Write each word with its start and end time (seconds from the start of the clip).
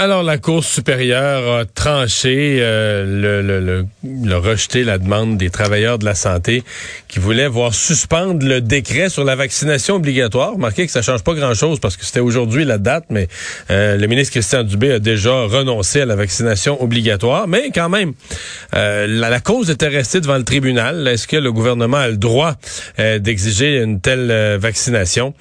Alors, 0.00 0.22
la 0.22 0.38
Cour 0.38 0.62
supérieure 0.62 1.56
a 1.56 1.64
tranché 1.64 2.58
euh, 2.60 3.04
le, 3.04 3.42
le, 3.42 3.58
le, 3.58 3.84
le 4.24 4.36
rejeté 4.36 4.84
la 4.84 4.96
demande 4.96 5.36
des 5.36 5.50
travailleurs 5.50 5.98
de 5.98 6.04
la 6.04 6.14
santé 6.14 6.62
qui 7.08 7.18
voulaient 7.18 7.48
voir 7.48 7.74
suspendre 7.74 8.46
le 8.46 8.60
décret 8.60 9.08
sur 9.08 9.24
la 9.24 9.34
vaccination 9.34 9.96
obligatoire. 9.96 10.52
Remarquez 10.52 10.86
que 10.86 10.92
ça 10.92 11.02
change 11.02 11.24
pas 11.24 11.34
grand-chose 11.34 11.80
parce 11.80 11.96
que 11.96 12.04
c'était 12.06 12.20
aujourd'hui 12.20 12.64
la 12.64 12.78
date, 12.78 13.06
mais 13.10 13.26
euh, 13.72 13.96
le 13.96 14.06
ministre 14.06 14.30
Christian 14.34 14.62
Dubé 14.62 14.92
a 14.92 14.98
déjà 15.00 15.32
renoncé 15.32 16.02
à 16.02 16.06
la 16.06 16.14
vaccination 16.14 16.80
obligatoire. 16.80 17.48
Mais 17.48 17.72
quand 17.74 17.88
même, 17.88 18.12
euh, 18.76 19.08
la, 19.08 19.30
la, 19.30 19.40
cause 19.40 19.68
était 19.68 19.88
restée 19.88 20.20
devant 20.20 20.38
le 20.38 20.44
tribunal. 20.44 21.08
Est-ce 21.08 21.26
que 21.26 21.36
le 21.36 21.50
gouvernement 21.50 21.96
a 21.96 22.08
le 22.08 22.18
droit 22.18 22.54
d'exiger 22.98 23.78
une 23.82 24.00
telle 24.00 24.58
vaccination? 24.58 25.34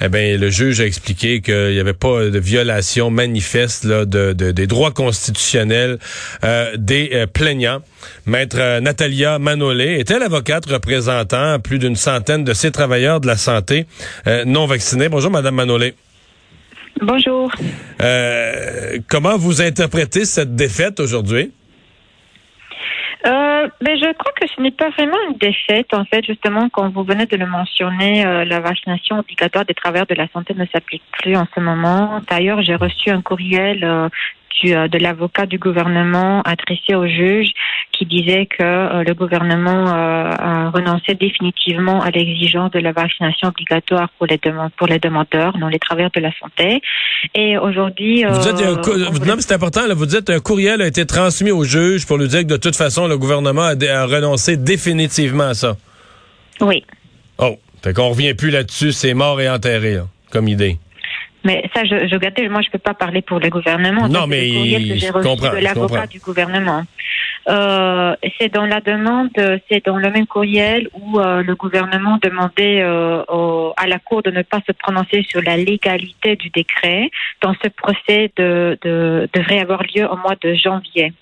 Eh 0.00 0.08
bien, 0.08 0.36
le 0.36 0.50
juge 0.50 0.80
a 0.80 0.86
expliqué 0.86 1.40
qu'il 1.40 1.72
n'y 1.72 1.80
avait 1.80 1.94
pas 1.94 2.26
de 2.26 2.38
violation 2.38 3.10
manifeste 3.10 3.82
là, 3.82 4.03
de, 4.04 4.32
de, 4.32 4.50
des 4.52 4.66
droits 4.66 4.90
constitutionnels 4.90 5.98
euh, 6.44 6.76
des 6.76 7.10
euh, 7.12 7.26
plaignants. 7.26 7.80
Maître 8.26 8.56
euh, 8.58 8.80
Natalia 8.80 9.38
Manolé 9.38 9.98
était 9.98 10.18
l'avocate 10.18 10.66
représentant 10.66 11.58
plus 11.60 11.78
d'une 11.78 11.96
centaine 11.96 12.44
de 12.44 12.52
ces 12.52 12.70
travailleurs 12.70 13.20
de 13.20 13.26
la 13.26 13.36
santé 13.36 13.86
non 14.46 14.66
vaccinés. 14.66 15.08
Bonjour, 15.08 15.30
Madame 15.30 15.54
Manolé. 15.54 15.94
Bonjour. 17.00 17.50
comment 19.08 19.36
vous 19.36 19.60
interprétez 19.62 20.24
cette 20.24 20.54
défaite 20.54 21.00
aujourd'hui? 21.00 21.52
Euh, 23.26 23.68
ben, 23.80 23.96
je 23.96 24.12
crois 24.12 24.32
que 24.32 24.46
ce 24.46 24.60
n'est 24.60 24.70
pas 24.70 24.90
vraiment 24.90 25.16
une 25.30 25.38
défaite. 25.38 25.94
En 25.94 26.04
fait, 26.04 26.24
justement, 26.26 26.68
quand 26.68 26.90
vous 26.90 27.04
venez 27.04 27.24
de 27.24 27.36
le 27.36 27.46
mentionner, 27.46 28.26
euh, 28.26 28.44
la 28.44 28.60
vaccination 28.60 29.18
obligatoire 29.18 29.64
des 29.64 29.72
travailleurs 29.72 30.06
de 30.06 30.14
la 30.14 30.28
santé 30.28 30.52
ne 30.54 30.66
s'applique 30.66 31.02
plus 31.22 31.34
en 31.34 31.46
ce 31.54 31.60
moment. 31.60 32.20
D'ailleurs, 32.28 32.60
j'ai 32.62 32.74
reçu 32.74 33.10
un 33.10 33.22
courriel 33.22 33.82
euh, 33.82 34.08
euh, 34.64 34.88
de 34.88 34.98
l'avocat 34.98 35.46
du 35.46 35.58
gouvernement 35.58 36.42
adressé 36.42 36.94
au 36.94 37.06
juge 37.06 37.50
qui 37.92 38.06
disait 38.06 38.46
que 38.46 38.62
euh, 38.62 39.04
le 39.04 39.14
gouvernement 39.14 39.88
euh, 39.88 40.30
a 40.38 40.70
renoncé 40.70 41.14
définitivement 41.14 42.00
à 42.00 42.10
l'exigence 42.10 42.70
de 42.70 42.78
la 42.78 42.92
vaccination 42.92 43.48
obligatoire 43.48 44.08
pour 44.18 44.26
les, 44.26 44.38
pour 44.76 44.86
les 44.86 44.98
demandeurs, 44.98 45.56
non 45.58 45.68
les 45.68 45.78
travailleurs 45.78 46.10
de 46.14 46.20
la 46.20 46.30
santé. 46.40 46.80
Et 47.34 47.58
aujourd'hui... 47.58 48.24
Vous 48.24 48.38
dites, 48.38 49.26
non, 49.26 49.34
c'est 49.38 49.52
important, 49.52 49.86
là, 49.86 49.94
vous 49.94 50.06
dites 50.06 50.30
un 50.30 50.40
courriel 50.40 50.82
a 50.82 50.86
été 50.86 51.04
transmis 51.06 51.50
au 51.50 51.64
juge 51.64 52.06
pour 52.06 52.18
lui 52.18 52.28
dire 52.28 52.40
que 52.40 52.46
de 52.46 52.56
toute 52.56 52.76
façon, 52.76 53.06
le 53.06 53.18
gouvernement 53.18 53.62
a, 53.62 53.74
a 53.74 54.06
renoncé 54.06 54.56
définitivement 54.56 55.44
à 55.44 55.54
ça. 55.54 55.76
Oui. 56.60 56.84
Oh, 57.38 57.58
fait 57.82 57.92
qu'on 57.92 58.08
revient 58.10 58.34
plus 58.34 58.50
là-dessus, 58.50 58.92
c'est 58.92 59.14
mort 59.14 59.40
et 59.40 59.48
enterré, 59.48 59.98
comme 60.30 60.48
idée. 60.48 60.78
Mais 61.44 61.68
ça, 61.74 61.84
je, 61.84 62.08
je 62.08 62.16
gâtais, 62.16 62.48
moi, 62.48 62.62
je 62.62 62.70
peux 62.70 62.78
pas 62.78 62.94
parler 62.94 63.22
pour 63.22 63.38
le 63.38 63.50
gouvernement. 63.50 64.08
Non, 64.08 64.26
mais 64.26 64.48
que 64.50 64.96
j'ai 64.96 65.10
reçu 65.10 65.36
de 65.36 65.62
l'avocat 65.62 66.06
du 66.06 66.18
gouvernement. 66.18 66.84
Euh, 67.46 68.16
c'est 68.38 68.52
dans 68.52 68.64
la 68.64 68.80
demande, 68.80 69.28
c'est 69.68 69.84
dans 69.84 69.98
le 69.98 70.10
même 70.10 70.26
courriel 70.26 70.88
où 70.94 71.20
euh, 71.20 71.42
le 71.42 71.54
gouvernement 71.54 72.18
demandait 72.22 72.80
euh, 72.80 73.22
à 73.76 73.86
la 73.86 73.98
Cour 73.98 74.22
de 74.22 74.30
ne 74.30 74.40
pas 74.40 74.60
se 74.66 74.72
prononcer 74.72 75.26
sur 75.28 75.42
la 75.42 75.58
légalité 75.58 76.36
du 76.36 76.48
décret. 76.48 77.10
Dans 77.42 77.54
ce 77.62 77.68
procès 77.68 78.32
de, 78.38 78.78
de, 78.82 79.28
devrait 79.34 79.60
avoir 79.60 79.82
lieu 79.94 80.06
au 80.10 80.16
mois 80.16 80.36
de 80.42 80.54
janvier. 80.54 81.12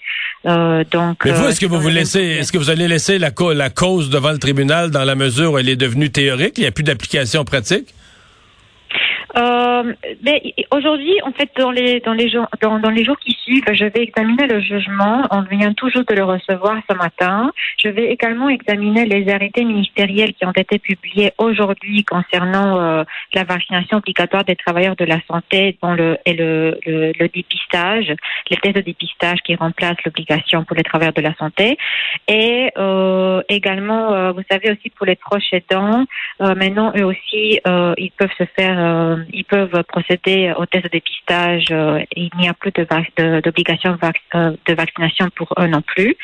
Euh, 0.46 0.84
donc. 0.90 1.24
Mais 1.24 1.32
vous, 1.32 1.48
est-ce 1.48 1.60
que 1.60 1.66
vous 1.66 1.80
vous 1.80 1.88
laissez, 1.88 2.20
est-ce 2.20 2.52
que 2.52 2.58
vous 2.58 2.70
allez 2.70 2.86
laisser 2.86 3.18
la, 3.18 3.30
la 3.54 3.70
cause 3.70 4.08
devant 4.08 4.30
le 4.30 4.38
tribunal 4.38 4.90
dans 4.90 5.04
la 5.04 5.16
mesure 5.16 5.52
où 5.52 5.58
elle 5.58 5.68
est 5.68 5.76
devenue 5.76 6.10
théorique, 6.10 6.54
il 6.58 6.62
n'y 6.62 6.66
a 6.68 6.72
plus 6.72 6.84
d'application 6.84 7.44
pratique? 7.44 7.94
Euh, 9.36 9.94
aujourd'hui, 10.70 11.14
en 11.22 11.32
fait, 11.32 11.50
dans 11.58 11.70
les 11.70 12.00
dans 12.00 12.12
les 12.12 12.28
jours 12.28 12.46
dans, 12.60 12.90
les 12.90 13.04
jours 13.04 13.18
qui 13.18 13.32
suivent, 13.42 13.64
je 13.72 13.84
vais 13.84 14.02
examiner 14.02 14.46
le 14.46 14.60
jugement. 14.60 15.22
On 15.30 15.42
vient 15.42 15.72
toujours 15.72 16.04
de 16.04 16.14
le 16.14 16.24
recevoir 16.24 16.76
ce 16.88 16.94
matin. 16.96 17.50
Je 17.82 17.88
vais 17.88 18.12
également 18.12 18.48
examiner 18.48 19.06
les 19.06 19.30
arrêtés 19.32 19.64
ministériels 19.64 20.34
qui 20.34 20.44
ont 20.44 20.52
été 20.52 20.78
publiés 20.78 21.32
aujourd'hui 21.38 22.04
concernant 22.04 22.80
euh, 22.80 23.04
la 23.34 23.44
vaccination 23.44 23.98
obligatoire 23.98 24.44
des 24.44 24.56
travailleurs 24.56 24.96
de 24.96 25.04
la 25.04 25.18
santé, 25.26 25.76
dont 25.82 25.94
le 25.94 26.18
et 26.26 26.34
le, 26.34 26.78
le, 26.86 27.12
le 27.18 27.28
dépistage, 27.28 28.12
les 28.50 28.56
tests 28.58 28.76
de 28.76 28.80
dépistage 28.82 29.38
qui 29.44 29.54
remplacent 29.54 30.02
l'obligation 30.04 30.64
pour 30.64 30.76
les 30.76 30.82
travailleurs 30.82 31.14
de 31.14 31.22
la 31.22 31.34
santé, 31.34 31.76
et 32.28 32.70
euh, 32.78 33.42
également, 33.48 34.12
euh, 34.12 34.32
vous 34.32 34.42
savez 34.50 34.70
aussi 34.70 34.90
pour 34.90 35.06
les 35.06 35.16
proches 35.16 35.52
aidants, 35.52 36.04
euh, 36.40 36.54
maintenant 36.54 36.92
eux 36.96 37.04
aussi, 37.04 37.60
ils 37.98 38.12
peuvent 38.16 38.30
se 38.38 38.44
faire 38.56 39.16
ils 39.32 39.44
peuvent 39.44 39.82
procéder 39.88 40.52
au 40.56 40.66
test 40.66 40.84
de 40.84 40.90
dépistage. 40.90 41.66
Euh, 41.70 42.00
il 42.16 42.30
n'y 42.38 42.48
a 42.48 42.54
plus 42.54 42.72
d'obligation 42.72 43.92
de, 43.92 43.98
euh, 44.34 44.52
de, 44.66 44.74
vaccination 44.74 45.28
pour 45.34 45.52
eux 45.58 45.66
non 45.66 45.82
plus. 45.82 46.16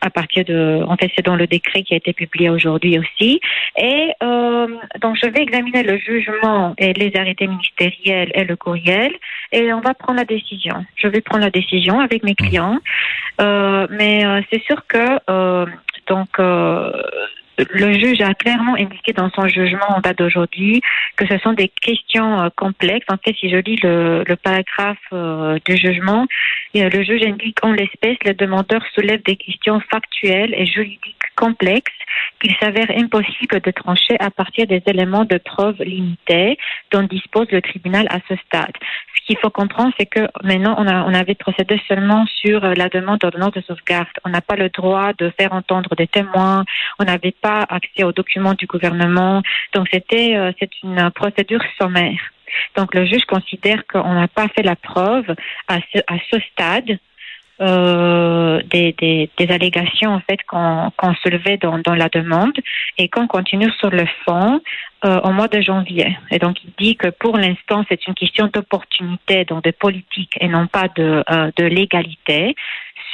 À 0.00 0.10
partir 0.10 0.44
de, 0.44 0.82
en 0.86 0.96
fait, 0.96 1.10
c'est 1.16 1.24
dans 1.24 1.36
le 1.36 1.46
décret 1.46 1.82
qui 1.82 1.94
a 1.94 1.96
été 1.96 2.12
publié 2.12 2.50
aujourd'hui 2.50 2.98
aussi. 2.98 3.40
Et 3.76 4.12
euh, 4.22 4.66
donc, 5.00 5.16
je 5.22 5.28
vais 5.28 5.42
examiner 5.42 5.82
le 5.82 5.98
jugement 5.98 6.74
et 6.78 6.92
les 6.92 7.12
arrêtés 7.16 7.46
ministériels 7.46 8.30
et 8.34 8.44
le 8.44 8.56
courriel, 8.56 9.12
et 9.52 9.72
on 9.72 9.80
va 9.80 9.94
prendre 9.94 10.18
la 10.18 10.24
décision. 10.24 10.84
Je 10.96 11.08
vais 11.08 11.20
prendre 11.20 11.44
la 11.44 11.50
décision 11.50 12.00
avec 12.00 12.22
mes 12.22 12.34
clients, 12.34 12.78
euh, 13.40 13.86
mais 13.90 14.24
euh, 14.24 14.40
c'est 14.50 14.62
sûr 14.62 14.86
que 14.86 15.18
donc 16.06 16.38
le 17.58 17.92
juge 17.98 18.20
a 18.20 18.34
clairement 18.34 18.74
indiqué 18.74 19.12
dans 19.12 19.30
son 19.30 19.46
jugement 19.46 19.96
en 19.96 20.00
date 20.00 20.18
d'aujourd'hui 20.18 20.80
que 21.16 21.26
ce 21.26 21.38
sont 21.38 21.52
des 21.52 21.68
questions 21.68 22.40
euh, 22.40 22.48
complexes. 22.56 23.06
En 23.08 23.16
fait, 23.16 23.34
si 23.38 23.50
je 23.50 23.56
lis 23.56 23.76
le, 23.82 24.24
le 24.26 24.36
paragraphe 24.36 24.98
euh, 25.12 25.58
du 25.64 25.76
jugement, 25.76 26.26
le 26.74 27.02
juge 27.04 27.22
indique 27.22 27.58
en 27.62 27.72
l'espèce, 27.72 28.18
le 28.24 28.34
demandeur 28.34 28.82
soulève 28.94 29.22
des 29.22 29.36
questions 29.36 29.80
factuelles 29.80 30.54
et 30.56 30.66
juridiques 30.66 31.16
complexes 31.36 31.92
qu'il 32.40 32.54
s'avère 32.60 32.90
impossible 32.96 33.60
de 33.60 33.70
trancher 33.70 34.16
à 34.20 34.30
partir 34.30 34.66
des 34.66 34.82
éléments 34.86 35.24
de 35.24 35.38
preuve 35.38 35.76
limités 35.82 36.58
dont 36.90 37.02
dispose 37.02 37.46
le 37.50 37.60
tribunal 37.60 38.06
à 38.10 38.18
ce 38.28 38.36
stade. 38.46 38.72
Ce 39.16 39.26
qu'il 39.26 39.38
faut 39.38 39.50
comprendre, 39.50 39.92
c'est 39.98 40.06
que 40.06 40.28
maintenant, 40.42 40.74
on, 40.78 41.14
avait 41.14 41.34
procédé 41.34 41.80
seulement 41.88 42.26
sur 42.26 42.60
la 42.60 42.88
demande 42.88 43.20
d'ordonnance 43.20 43.52
de 43.52 43.62
sauvegarde. 43.62 44.08
On 44.24 44.30
n'a 44.30 44.42
pas 44.42 44.56
le 44.56 44.68
droit 44.68 45.12
de 45.18 45.32
faire 45.38 45.52
entendre 45.52 45.94
des 45.96 46.06
témoins. 46.06 46.64
On 46.98 47.04
n'avait 47.04 47.32
pas 47.32 47.64
accès 47.68 48.04
aux 48.04 48.12
documents 48.12 48.54
du 48.54 48.66
gouvernement. 48.66 49.42
Donc, 49.74 49.88
c'était, 49.90 50.36
euh, 50.36 50.52
c'est 50.58 50.70
une 50.82 51.10
procédure 51.10 51.62
sommaire. 51.80 52.33
Donc, 52.76 52.94
le 52.94 53.04
juge 53.06 53.24
considère 53.24 53.86
qu'on 53.86 54.14
n'a 54.14 54.28
pas 54.28 54.48
fait 54.48 54.62
la 54.62 54.76
preuve 54.76 55.34
à 55.68 55.78
ce, 55.92 56.40
stade 56.52 56.98
euh, 57.60 58.60
des, 58.70 59.28
allégations 59.48 60.10
en 60.10 60.20
fait 60.20 60.40
qu'on 60.46 61.14
soulevait 61.22 61.56
dans 61.58 61.94
la 61.94 62.08
demande 62.08 62.58
et 62.98 63.08
qu'on 63.08 63.26
continue 63.26 63.70
sur 63.78 63.90
le 63.90 64.06
fond 64.24 64.60
euh, 65.04 65.20
au 65.20 65.32
mois 65.32 65.48
de 65.48 65.60
janvier. 65.60 66.16
Et 66.30 66.38
donc 66.38 66.56
il 66.64 66.72
dit 66.78 66.96
que 66.96 67.08
pour 67.08 67.36
l'instant 67.36 67.84
c'est 67.88 68.06
une 68.06 68.14
question 68.14 68.48
d'opportunité, 68.52 69.44
donc 69.44 69.62
de 69.64 69.70
politique 69.70 70.32
et 70.40 70.48
non 70.48 70.66
pas 70.66 70.88
de, 70.96 71.22
euh, 71.30 71.50
de 71.56 71.64
légalité 71.64 72.54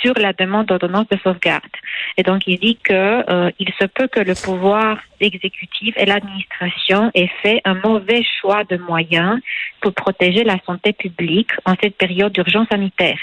sur 0.03 0.15
la 0.15 0.33
demande 0.33 0.67
d'ordonnance 0.67 1.09
de 1.09 1.19
sauvegarde. 1.23 1.77
Et 2.17 2.23
donc 2.23 2.47
il 2.47 2.59
dit 2.59 2.77
que 2.77 2.93
euh, 3.31 3.51
il 3.59 3.73
se 3.79 3.87
peut 3.87 4.09
que 4.09 4.21
le 4.21 4.35
pouvoir 4.35 4.99
exécutif 5.21 5.95
et 5.97 6.07
l'administration 6.07 7.11
aient 7.15 7.31
fait 7.43 7.61
un 7.65 7.75
mauvais 7.75 8.23
choix 8.41 8.65
de 8.65 8.77
moyens 8.79 9.39
pour 9.81 9.93
protéger 9.93 10.45
la 10.45 10.57
santé 10.65 10.93
publique 10.93 11.51
en 11.65 11.75
cette 11.81 11.97
période 11.97 12.33
d'urgence 12.33 12.69
sanitaire. 12.69 13.19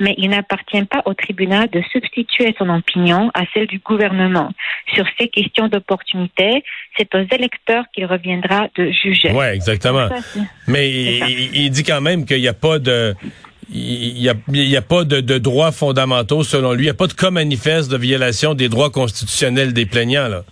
Mais 0.00 0.14
il 0.16 0.30
n'appartient 0.30 0.84
pas 0.84 1.02
au 1.04 1.14
tribunal 1.14 1.68
de 1.68 1.82
substituer 1.92 2.54
son 2.58 2.68
opinion 2.70 3.30
à 3.34 3.42
celle 3.52 3.66
du 3.66 3.78
gouvernement. 3.78 4.50
Sur 4.94 5.04
ces 5.18 5.28
questions 5.28 5.68
d'opportunité, 5.68 6.64
c'est 6.96 7.14
aux 7.14 7.26
électeurs 7.30 7.84
qu'il 7.92 8.06
reviendra 8.12 8.68
de 8.76 8.90
juger. 8.90 9.30
Oui, 9.32 9.46
exactement. 9.46 10.08
Mais 10.66 10.90
il, 11.52 11.70
dit 11.70 11.82
quand 11.82 12.00
même 12.00 12.24
qu'il 12.24 12.40
n'y 12.40 12.48
a 12.48 12.54
pas 12.54 12.78
de 12.78 13.14
il 13.74 14.14
n'y 14.14 14.28
a, 14.28 14.34
y 14.48 14.76
a, 14.76 14.82
pas 14.82 15.04
de, 15.04 15.20
de, 15.20 15.38
droits 15.38 15.72
fondamentaux 15.72 16.42
selon 16.44 16.72
lui. 16.72 16.82
Il 16.82 16.86
n'y 16.86 16.90
a 16.90 16.94
pas 16.94 17.06
de 17.06 17.14
cas 17.14 17.30
manifeste 17.30 17.90
de 17.90 17.96
violation 17.96 18.54
des 18.54 18.68
droits 18.68 18.90
constitutionnels 18.90 19.72
des 19.72 19.86
plaignants. 19.86 20.28
Là. 20.28 20.44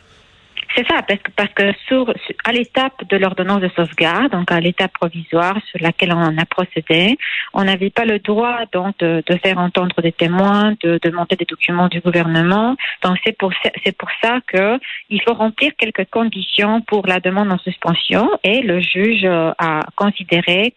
C'est 0.76 0.86
ça, 0.86 1.02
parce 1.02 1.20
que, 1.20 1.30
parce 1.32 1.52
que 1.52 1.72
sur, 1.88 2.14
à 2.44 2.52
l'étape 2.52 3.04
de 3.08 3.16
l'ordonnance 3.16 3.60
de 3.60 3.70
sauvegarde, 3.74 4.30
donc 4.30 4.52
à 4.52 4.60
l'étape 4.60 4.92
provisoire 4.92 5.56
sur 5.68 5.80
laquelle 5.80 6.12
on 6.12 6.38
a 6.38 6.44
procédé, 6.44 7.16
on 7.52 7.64
n'avait 7.64 7.90
pas 7.90 8.04
le 8.04 8.20
droit 8.20 8.60
donc 8.72 8.96
de, 8.98 9.22
de, 9.26 9.36
faire 9.38 9.58
entendre 9.58 10.00
des 10.00 10.12
témoins, 10.12 10.74
de 10.82 11.00
demander 11.02 11.34
des 11.34 11.44
documents 11.44 11.88
du 11.88 12.00
gouvernement. 12.00 12.76
Donc 13.02 13.16
c'est 13.24 13.36
pour 13.36 13.52
c'est 13.84 13.96
pour 13.96 14.08
ça 14.22 14.38
que 14.46 14.78
il 15.08 15.20
faut 15.22 15.34
remplir 15.34 15.72
quelques 15.76 16.08
conditions 16.08 16.82
pour 16.82 17.06
la 17.06 17.18
demande 17.18 17.50
en 17.50 17.58
suspension 17.58 18.30
et 18.44 18.62
le 18.62 18.80
juge 18.80 19.24
a 19.24 19.80
considéré 19.96 20.72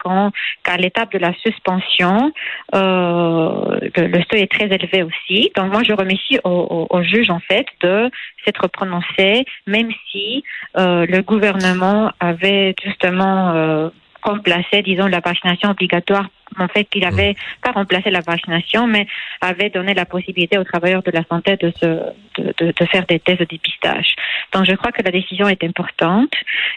qu'à 0.64 0.78
l'étape 0.78 1.12
de 1.12 1.20
la 1.20 1.34
suspension, 1.36 2.32
euh, 2.74 3.80
le, 3.96 4.08
le, 4.08 4.24
seuil 4.32 4.42
est 4.42 4.52
très 4.52 4.66
élevé 4.66 5.04
aussi. 5.04 5.52
Donc 5.56 5.72
moi 5.72 5.84
je 5.84 5.94
remercie 5.94 6.40
au, 6.44 6.50
au, 6.50 6.98
au 6.98 7.04
juge 7.04 7.30
en 7.30 7.40
fait 7.40 7.68
de 7.82 8.10
s'être 8.44 8.68
prononcé, 8.68 9.46
même 9.84 9.94
si 10.12 10.44
euh, 10.78 11.06
le 11.08 11.22
gouvernement 11.22 12.12
avait 12.20 12.76
justement 12.84 13.52
euh, 13.52 13.90
remplacé, 14.22 14.82
disons, 14.82 15.08
la 15.08 15.20
vaccination 15.20 15.70
obligatoire. 15.70 16.30
En 16.60 16.68
fait, 16.68 16.86
qu'il 16.86 17.04
avait 17.04 17.36
pas 17.64 17.72
remplacé 17.72 18.12
la 18.12 18.22
vaccination, 18.22 18.86
mais 18.86 19.08
avait 19.42 19.72
donné 19.72 19.96
la 19.96 20.06
possibilité 20.06 20.60
aux 20.60 20.64
travailleurs 20.64 21.02
de 21.02 21.10
la 21.10 21.24
santé 21.24 21.58
de, 21.58 21.72
se, 21.72 21.86
de, 21.86 22.54
de, 22.60 22.74
de 22.80 22.86
faire 22.86 23.08
des 23.08 23.20
tests 23.20 23.40
de 23.40 23.46
dépistage. 23.46 24.16
Donc, 24.54 24.66
je 24.66 24.74
crois 24.74 24.92
que 24.92 25.02
la 25.02 25.10
décision 25.10 25.50
est 25.50 25.64
importante. 25.64 26.34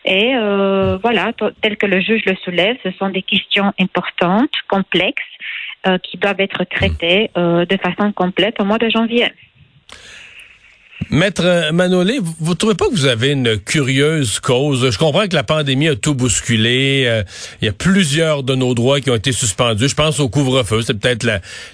Et 0.06 0.34
euh, 0.34 0.96
voilà, 1.02 1.32
tel 1.60 1.76
que 1.76 1.84
le 1.84 2.00
juge 2.00 2.22
le 2.24 2.36
soulève, 2.36 2.78
ce 2.84 2.90
sont 2.92 3.10
des 3.10 3.22
questions 3.22 3.74
importantes, 3.78 4.54
complexes, 4.66 5.22
euh, 5.86 5.98
qui 5.98 6.16
doivent 6.16 6.40
être 6.40 6.64
traitées 6.64 7.30
euh, 7.36 7.66
de 7.66 7.76
façon 7.76 8.12
complète 8.12 8.58
au 8.60 8.64
mois 8.64 8.78
de 8.78 8.88
janvier. 8.88 9.28
Maître 11.10 11.70
Manolé, 11.72 12.18
vous, 12.40 12.50
ne 12.50 12.56
trouvez 12.56 12.74
pas 12.74 12.86
que 12.86 12.94
vous 12.94 13.06
avez 13.06 13.30
une 13.30 13.58
curieuse 13.58 14.40
cause? 14.40 14.90
Je 14.90 14.98
comprends 14.98 15.28
que 15.28 15.34
la 15.34 15.44
pandémie 15.44 15.88
a 15.88 15.94
tout 15.94 16.14
bousculé. 16.14 17.04
Euh, 17.06 17.22
il 17.60 17.66
y 17.66 17.68
a 17.68 17.72
plusieurs 17.72 18.42
de 18.42 18.54
nos 18.54 18.74
droits 18.74 19.00
qui 19.00 19.10
ont 19.10 19.14
été 19.14 19.30
suspendus. 19.30 19.88
Je 19.88 19.94
pense 19.94 20.18
au 20.20 20.28
couvre-feu. 20.28 20.80
C'est 20.82 20.94
peut-être 20.94 21.24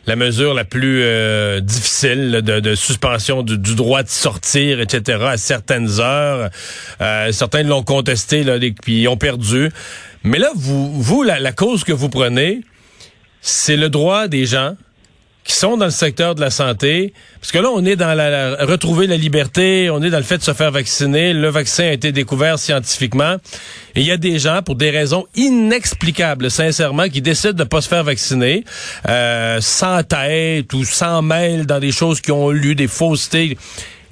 la, 0.06 0.16
mesure 0.16 0.54
la 0.54 0.64
plus 0.64 1.02
euh, 1.02 1.60
difficile 1.60 2.42
de, 2.42 2.74
suspension 2.74 3.42
du, 3.42 3.74
droit 3.74 4.02
de 4.02 4.08
sortir, 4.08 4.80
etc., 4.80 5.19
à 5.22 5.36
certaines 5.36 6.00
heures. 6.00 6.50
Euh, 7.00 7.32
certains 7.32 7.62
l'ont 7.62 7.84
contesté, 7.84 8.42
là, 8.42 8.58
puis 8.82 9.06
ont 9.08 9.16
perdu. 9.16 9.70
Mais 10.24 10.38
là, 10.38 10.50
vous, 10.54 11.00
vous 11.00 11.22
la 11.22 11.52
cause 11.52 11.84
que 11.84 11.92
vous 11.92 12.08
prenez, 12.08 12.60
c'est 13.40 13.76
le 13.76 13.88
droit 13.88 14.28
des 14.28 14.46
gens 14.46 14.74
qui 15.44 15.55
sont 15.55 15.77
dans 15.77 15.87
le 15.87 15.91
secteur 15.91 16.35
de 16.35 16.41
la 16.41 16.50
santé, 16.50 17.12
parce 17.41 17.50
que 17.50 17.59
là, 17.59 17.69
on 17.73 17.85
est 17.85 17.97
dans 17.97 18.15
la, 18.15 18.65
retrouver 18.65 19.09
la 19.09 19.17
liberté, 19.17 19.91
on 19.91 20.00
est 20.03 20.11
dans 20.11 20.19
le 20.19 20.23
fait 20.23 20.39
de 20.39 20.43
se 20.43 20.53
faire 20.53 20.71
vacciner. 20.71 21.33
Le 21.33 21.49
vaccin 21.49 21.85
a 21.85 21.93
été 21.93 22.12
découvert 22.12 22.59
scientifiquement. 22.59 23.37
Et 23.97 24.00
il 24.00 24.06
y 24.06 24.12
a 24.12 24.17
des 24.17 24.39
gens, 24.39 24.62
pour 24.62 24.77
des 24.77 24.91
raisons 24.91 25.27
inexplicables, 25.35 26.50
sincèrement, 26.50 27.09
qui 27.09 27.21
décident 27.21 27.55
de 27.55 27.65
pas 27.65 27.81
se 27.81 27.89
faire 27.89 28.05
vacciner, 28.05 28.65
euh, 29.09 29.61
sans 29.61 30.05
tête 30.05 30.73
ou 30.75 30.85
sans 30.85 31.23
mail 31.23 31.67
dans 31.67 31.81
des 31.81 31.93
choses 31.93 32.21
qui 32.21 32.31
ont 32.31 32.50
lu, 32.50 32.77
des 32.77 32.89
faussetés. 32.89 33.59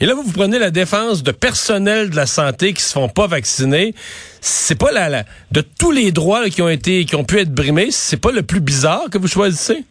Et 0.00 0.06
là, 0.06 0.14
vous, 0.14 0.22
vous 0.22 0.32
prenez 0.32 0.58
la 0.58 0.70
défense 0.70 1.22
de 1.22 1.30
personnel 1.30 2.10
de 2.10 2.16
la 2.16 2.26
santé 2.26 2.72
qui 2.72 2.82
se 2.82 2.92
font 2.92 3.08
pas 3.08 3.28
vacciner. 3.28 3.94
C'est 4.40 4.78
pas 4.78 4.90
la, 4.90 5.08
la 5.08 5.24
de 5.52 5.60
tous 5.60 5.92
les 5.92 6.10
droits 6.10 6.48
qui 6.48 6.62
ont 6.62 6.68
été, 6.68 7.04
qui 7.04 7.14
ont 7.14 7.24
pu 7.24 7.38
être 7.38 7.52
brimés, 7.54 7.90
c'est 7.90 8.16
pas 8.16 8.32
le 8.32 8.42
plus 8.42 8.60
bizarre 8.60 9.04
que 9.10 9.18
vous 9.18 9.28
choisissez? 9.28 9.84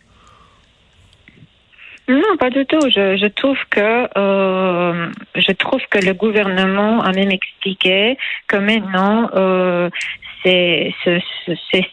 Non, 2.10 2.38
pas 2.40 2.50
du 2.50 2.66
tout. 2.66 2.80
Je, 2.90 3.18
je 3.18 3.28
trouve 3.28 3.60
que 3.70 4.10
euh, 4.18 5.12
je 5.36 5.52
trouve 5.52 5.82
que 5.92 6.00
le 6.00 6.14
gouvernement 6.14 7.04
a 7.04 7.12
même 7.12 7.30
expliqué 7.30 8.18
que 8.48 8.58
maintenant 8.58 9.30
euh, 9.36 9.92
c'est 10.44 10.94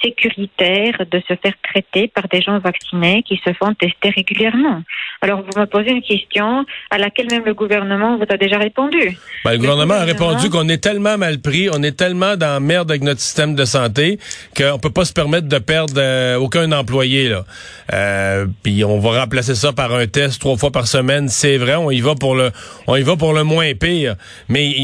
sécuritaire 0.02 0.94
de 1.10 1.20
se 1.28 1.34
faire 1.34 1.54
traiter 1.62 2.08
par 2.08 2.28
des 2.28 2.40
gens 2.40 2.58
vaccinés 2.58 3.22
qui 3.22 3.40
se 3.44 3.52
font 3.54 3.74
tester 3.74 4.10
régulièrement. 4.10 4.82
Alors 5.20 5.42
vous 5.42 5.60
me 5.60 5.66
posez 5.66 5.90
une 5.90 6.02
question 6.02 6.64
à 6.90 6.98
laquelle 6.98 7.26
même 7.30 7.44
le 7.44 7.54
gouvernement 7.54 8.16
vous 8.16 8.26
a 8.28 8.36
déjà 8.36 8.58
répondu. 8.58 9.18
Ben, 9.44 9.52
le, 9.52 9.58
gouvernement, 9.58 9.94
a 9.94 10.04
répondu 10.04 10.50
qu'on 10.50 10.68
est 10.68 10.82
tellement 10.82 11.18
mal 11.18 11.40
pris, 11.40 11.68
on 11.72 11.82
est 11.82 11.96
tellement 11.96 12.36
dans 12.36 12.54
la 12.54 12.60
merde 12.60 12.90
avec 12.90 13.02
notre 13.02 13.20
système 13.20 13.54
de 13.54 13.64
santé 13.64 14.18
qu'on 14.56 14.78
peut 14.78 14.90
pas 14.90 15.04
se 15.04 15.12
permettre 15.12 15.48
de 15.48 15.58
perdre 15.58 15.94
euh, 15.96 16.36
aucun 16.36 16.70
employé 16.72 17.28
là. 17.28 17.44
Euh, 17.92 18.46
puis 18.62 18.84
on 18.84 18.98
va 18.98 19.20
remplacer 19.20 19.54
ça 19.54 19.72
par 19.72 19.94
un 19.94 20.06
test 20.06 20.40
trois 20.40 20.56
fois 20.56 20.70
par 20.70 20.86
semaine. 20.86 21.28
C'est 21.28 21.56
vrai, 21.56 21.76
on 21.76 21.90
y 21.90 22.00
va 22.00 22.14
pour 22.14 22.34
le, 22.34 22.50
on 22.86 22.96
y 22.96 23.02
va 23.02 23.16
pour 23.16 23.32
le 23.32 23.44
moins 23.44 23.72
pire. 23.74 24.16
Mais 24.48 24.74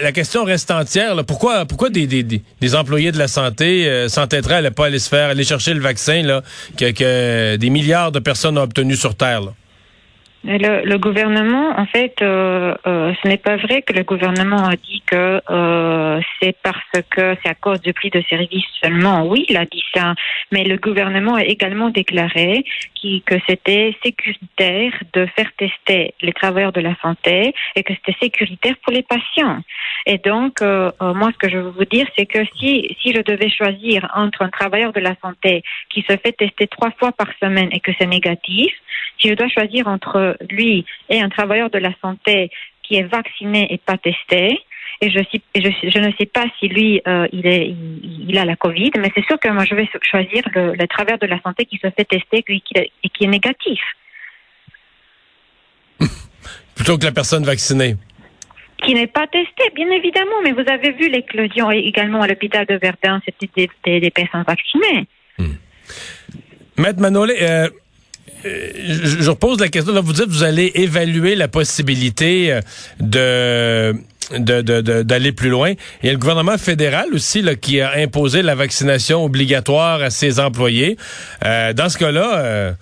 la, 0.00 0.12
question 0.12 0.44
reste 0.44 0.70
entière. 0.70 1.14
Là. 1.14 1.22
Pourquoi, 1.22 1.66
pourquoi 1.66 1.90
des, 1.90 2.06
des, 2.06 2.22
des 2.22 2.74
employés 2.74 3.09
de 3.12 3.18
la 3.18 3.28
santé 3.28 3.88
euh, 3.88 4.08
s'entêterait 4.08 4.56
à 4.56 4.62
ne 4.62 4.68
pas 4.70 4.86
aller 4.86 4.98
se 4.98 5.08
faire, 5.08 5.30
aller 5.30 5.44
chercher 5.44 5.74
le 5.74 5.80
vaccin 5.80 6.22
là, 6.22 6.42
que, 6.78 7.56
des 7.56 7.70
milliards 7.70 8.12
de 8.12 8.18
personnes 8.18 8.58
ont 8.58 8.62
obtenu 8.62 8.96
sur 8.96 9.14
Terre. 9.14 9.42
Le, 10.42 10.96
gouvernement, 10.96 11.78
en 11.78 11.84
fait, 11.84 12.14
euh, 12.22 12.74
euh, 12.86 13.12
ce 13.22 13.28
n'est 13.28 13.36
pas 13.36 13.56
vrai 13.56 13.82
que 13.82 13.92
le 13.92 14.04
gouvernement 14.04 14.64
a 14.64 14.74
dit 14.74 15.02
que 15.06 15.42
euh, 15.50 16.20
c'est 16.40 16.56
parce 16.62 16.78
que 17.10 17.36
c'est 17.42 17.50
à 17.50 17.54
cause 17.54 17.82
du 17.82 17.92
prix 17.92 18.08
de 18.08 18.22
service 18.22 18.64
seulement. 18.82 19.26
Oui, 19.26 19.44
il 19.50 19.56
a 19.58 19.66
dit 19.66 19.84
ça, 19.94 20.14
mais 20.50 20.64
le 20.64 20.78
gouvernement 20.78 21.34
a 21.34 21.44
également 21.44 21.90
déclaré 21.90 22.64
que 23.26 23.36
c'était 23.46 23.96
sécuritaire 24.02 24.92
de 25.12 25.26
faire 25.36 25.50
tester 25.56 26.14
les 26.20 26.32
travailleurs 26.32 26.72
de 26.72 26.80
la 26.80 26.94
santé 27.00 27.54
et 27.76 27.82
que 27.82 27.94
c'était 27.94 28.18
sécuritaire 28.20 28.76
pour 28.82 28.92
les 28.92 29.02
patients. 29.02 29.60
Et 30.06 30.18
donc, 30.18 30.62
euh, 30.62 30.90
euh, 31.02 31.14
moi, 31.14 31.30
ce 31.32 31.38
que 31.38 31.50
je 31.50 31.58
veux 31.58 31.70
vous 31.70 31.84
dire, 31.84 32.06
c'est 32.16 32.26
que 32.26 32.44
si 32.58 32.96
si 33.00 33.12
je 33.12 33.22
devais 33.22 33.50
choisir 33.50 34.10
entre 34.14 34.42
un 34.42 34.48
travailleur 34.48 34.92
de 34.92 35.00
la 35.00 35.14
santé 35.22 35.62
qui 35.90 36.02
se 36.02 36.16
fait 36.16 36.32
tester 36.32 36.66
trois 36.66 36.90
fois 36.98 37.12
par 37.12 37.28
semaine 37.42 37.70
et 37.72 37.80
que 37.80 37.92
c'est 37.98 38.06
négatif, 38.06 38.72
si 39.18 39.28
je 39.28 39.34
dois 39.34 39.48
choisir 39.48 39.88
entre 39.88 40.36
lui 40.50 40.84
et 41.08 41.20
un 41.20 41.28
travailleur 41.28 41.70
de 41.70 41.78
la 41.78 41.92
santé 42.00 42.50
qui 42.82 42.96
est 42.96 43.02
vacciné 43.02 43.72
et 43.72 43.78
pas 43.78 43.98
testé, 43.98 44.60
et 45.02 45.10
je, 45.10 45.18
je, 45.54 45.90
je 45.90 45.98
ne 45.98 46.12
sais 46.18 46.26
pas 46.26 46.44
si 46.58 46.68
lui, 46.68 47.00
euh, 47.08 47.26
il, 47.32 47.46
est, 47.46 47.74
il, 48.28 48.36
a 48.36 48.44
la 48.44 48.56
Covid, 48.56 48.90
mais 48.98 49.10
c'est 49.14 49.24
sûr 49.24 49.38
que 49.38 49.48
moi, 49.48 49.64
je 49.64 49.74
vais 49.74 49.88
choisir 50.02 50.42
le, 50.54 50.74
le 50.74 50.86
travailleur 50.86 51.18
de 51.18 51.26
la 51.26 51.40
santé 51.40 51.64
qui 51.64 51.76
se 51.78 51.88
fait 51.90 52.04
tester 52.04 52.44
et 52.46 52.60
qui, 52.60 52.74
et 52.76 53.08
qui 53.08 53.24
est 53.24 53.28
négatif. 53.28 53.80
Plutôt 56.74 56.98
que 56.98 57.04
la 57.04 57.12
personne 57.12 57.44
vaccinée 57.44 57.96
qui 58.82 58.94
n'est 58.94 59.06
pas 59.06 59.26
testé, 59.26 59.64
bien 59.74 59.90
évidemment, 59.90 60.36
mais 60.42 60.52
vous 60.52 60.64
avez 60.66 60.92
vu 60.92 61.10
l'éclosion 61.10 61.70
également 61.70 62.22
à 62.22 62.26
l'hôpital 62.26 62.64
de 62.64 62.76
Verdun, 62.76 63.20
c'était 63.26 63.68
des, 63.84 64.00
des, 64.00 64.10
personnes 64.10 64.42
vaccinées. 64.46 65.06
Hmm. 65.38 65.52
Maître 66.78 66.98
Manolé, 66.98 67.36
euh, 67.42 67.68
euh, 68.46 68.70
je, 68.74 69.20
je 69.20 69.30
repose 69.30 69.60
la 69.60 69.68
question. 69.68 69.92
Là, 69.92 70.00
vous 70.00 70.14
dites 70.14 70.24
que 70.24 70.30
vous 70.30 70.44
allez 70.44 70.72
évaluer 70.76 71.34
la 71.34 71.48
possibilité 71.48 72.58
euh, 74.32 74.62
de 74.62 75.02
d'aller 75.02 75.32
plus 75.32 75.50
loin. 75.50 75.72
Il 76.02 76.06
y 76.06 76.08
a 76.08 76.12
le 76.12 76.18
gouvernement 76.18 76.58
fédéral 76.58 77.06
aussi 77.12 77.42
là, 77.42 77.54
qui 77.54 77.80
a 77.80 77.92
imposé 77.96 78.42
la 78.42 78.54
vaccination 78.54 79.24
obligatoire 79.24 80.02
à 80.02 80.10
ses 80.10 80.40
employés. 80.40 80.96
Euh, 81.44 81.72
dans 81.72 81.88
ce 81.88 81.98
cas-là, 81.98 82.74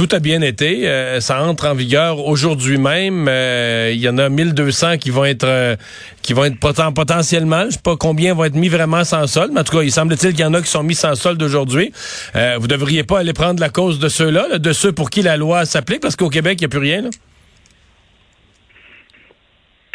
tout 0.00 0.08
a 0.12 0.18
bien 0.18 0.40
été. 0.40 0.88
Euh, 0.88 1.20
ça 1.20 1.42
entre 1.42 1.68
en 1.68 1.74
vigueur 1.74 2.24
aujourd'hui 2.26 2.78
même. 2.78 3.26
Euh, 3.28 3.90
il 3.92 4.00
y 4.00 4.08
en 4.08 4.18
a 4.18 4.28
1200 4.28 4.98
qui 4.98 5.10
vont 5.10 5.24
être 5.24 5.44
euh, 5.44 5.76
qui 6.22 6.32
vont 6.32 6.44
être 6.44 6.58
potentiellement. 6.58 7.64
Je 7.66 7.72
sais 7.72 7.80
pas 7.82 7.96
combien 7.96 8.34
vont 8.34 8.44
être 8.44 8.54
mis 8.54 8.68
vraiment 8.68 9.04
sans 9.04 9.26
solde, 9.26 9.52
mais 9.52 9.60
en 9.60 9.64
tout 9.64 9.76
cas, 9.76 9.82
il 9.82 9.92
semble-t-il 9.92 10.32
qu'il 10.32 10.40
y 10.40 10.44
en 10.44 10.54
a 10.54 10.62
qui 10.62 10.70
sont 10.70 10.82
mis 10.82 10.94
sans 10.94 11.14
solde 11.14 11.42
aujourd'hui. 11.42 11.92
vous 12.34 12.66
devriez 12.66 13.04
pas 13.04 13.18
aller 13.18 13.32
prendre 13.32 13.60
la 13.60 13.68
cause 13.68 13.98
de 13.98 14.08
ceux-là, 14.08 14.58
de 14.58 14.72
ceux 14.72 14.92
pour 14.92 15.10
qui 15.10 15.22
la 15.22 15.36
loi 15.36 15.66
s'applique, 15.66 16.00
parce 16.00 16.16
qu'au 16.16 16.30
Québec, 16.30 16.58
il 16.60 16.62
n'y 16.62 16.66
a 16.66 16.68
plus 16.68 16.78
rien. 16.78 17.02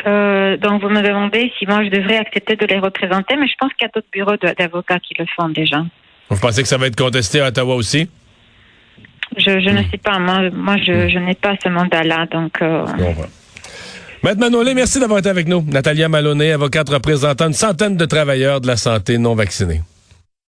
Donc, 0.03 0.81
vous 0.81 0.89
me 0.89 1.01
demandez 1.01 1.51
si 1.57 1.65
moi 1.65 1.83
je 1.83 1.89
devrais 1.89 2.17
accepter 2.17 2.55
de 2.55 2.65
les 2.65 2.79
représenter, 2.79 3.35
mais 3.37 3.47
je 3.47 3.53
pense 3.59 3.71
qu'il 3.73 3.85
y 3.85 3.89
a 3.89 3.91
d'autres 3.93 4.07
bureaux 4.11 4.37
d'avocats 4.37 4.99
qui 4.99 5.15
le 5.17 5.25
font 5.35 5.49
déjà. 5.49 5.83
Vous 6.29 6.39
pensez 6.39 6.61
que 6.61 6.67
ça 6.67 6.77
va 6.77 6.87
être 6.87 6.97
contesté 6.97 7.39
à 7.39 7.47
Ottawa 7.47 7.75
aussi? 7.75 8.09
Je, 9.37 9.59
je 9.59 9.69
ne 9.69 9.83
sais 9.89 9.97
pas. 9.97 10.19
Moi, 10.19 10.49
moi 10.51 10.77
je, 10.77 11.09
je 11.09 11.19
n'ai 11.19 11.35
pas 11.35 11.55
ce 11.63 11.69
mandat-là. 11.69 12.25
Donc. 12.31 12.61
Euh... 12.61 12.85
Maître 14.23 14.39
Manolé, 14.39 14.73
merci 14.73 14.99
d'avoir 14.99 15.19
été 15.19 15.29
avec 15.29 15.47
nous. 15.47 15.61
Natalia 15.61 16.09
Maloney, 16.09 16.51
avocate 16.51 16.89
représentant 16.89 17.47
une 17.47 17.53
centaine 17.53 17.95
de 17.95 18.05
travailleurs 18.05 18.59
de 18.61 18.67
la 18.67 18.75
santé 18.75 19.17
non 19.17 19.35
vaccinés. 19.35 19.81